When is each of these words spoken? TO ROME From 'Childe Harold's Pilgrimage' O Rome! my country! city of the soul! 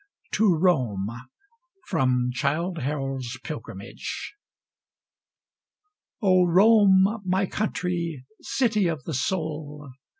TO 0.31 0.55
ROME 0.55 1.05
From 1.85 2.31
'Childe 2.33 2.79
Harold's 2.79 3.37
Pilgrimage' 3.43 4.33
O 6.23 6.47
Rome! 6.47 7.21
my 7.23 7.45
country! 7.45 8.25
city 8.41 8.87
of 8.87 9.03
the 9.03 9.13
soul! 9.13 9.91